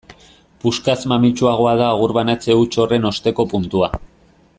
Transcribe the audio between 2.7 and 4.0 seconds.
horren osteko puntua.